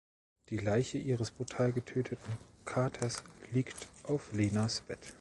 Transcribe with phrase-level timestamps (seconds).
[0.49, 2.33] Die Leiche ihres brutal getöteten
[2.65, 4.97] Katers liegt auf Lenas Bett.